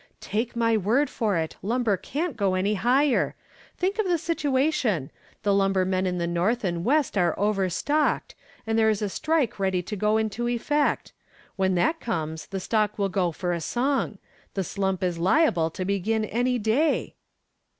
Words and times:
"Take 0.19 0.55
my 0.55 0.75
word 0.77 1.11
for 1.11 1.37
it 1.37 1.57
Lumber 1.61 1.95
can't 1.95 2.35
go 2.35 2.55
any 2.55 2.73
higher. 2.73 3.35
Think 3.77 3.99
of 3.99 4.07
the 4.07 4.17
situation; 4.17 5.11
the 5.43 5.53
lumber 5.53 5.85
men 5.85 6.07
in 6.07 6.17
the 6.17 6.25
north 6.25 6.63
and 6.63 6.83
west 6.83 7.19
are 7.19 7.37
overstocked, 7.39 8.33
and 8.65 8.79
there 8.79 8.89
is 8.89 9.03
a 9.03 9.09
strike 9.09 9.59
ready 9.59 9.83
to 9.83 9.95
go 9.95 10.17
into 10.17 10.47
effect. 10.47 11.13
When 11.55 11.75
that 11.75 11.99
comes 11.99 12.47
the 12.47 12.59
stock 12.59 12.97
will 12.97 13.09
go 13.09 13.31
for 13.31 13.53
a 13.53 13.61
song. 13.61 14.17
The 14.55 14.63
slump 14.63 15.03
is 15.03 15.19
liable 15.19 15.69
to 15.69 15.85
begin 15.85 16.25
any 16.25 16.57
day." 16.57 17.13